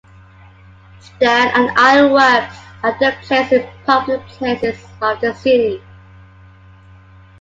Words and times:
Stone 0.99 1.49
and 1.53 1.69
iron 1.77 2.11
works 2.11 2.55
are 2.81 2.97
then 2.99 3.15
placed 3.21 3.51
in 3.51 3.69
public 3.85 4.19
places 4.29 4.83
of 4.99 5.21
the 5.21 5.31
city. 5.35 5.79